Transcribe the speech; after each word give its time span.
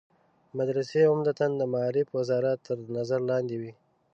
مدرسې 0.57 1.01
عمدتاً 1.11 1.47
د 1.59 1.61
معارف 1.73 2.07
وزارت 2.17 2.57
تر 2.67 2.77
نظر 2.97 3.19
لاندې 3.29 3.55
وي. 3.61 3.71